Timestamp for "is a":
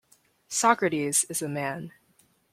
1.29-1.47